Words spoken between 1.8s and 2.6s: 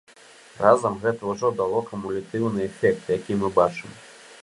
кумулятыўны